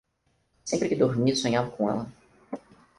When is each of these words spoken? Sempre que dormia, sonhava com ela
Sempre 0.69 0.89
que 0.89 0.95
dormia, 1.03 1.35
sonhava 1.43 1.69
com 1.77 1.87
ela 1.91 2.11